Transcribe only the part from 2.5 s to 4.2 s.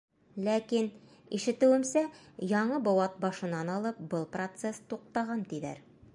яңы быуат башынан алып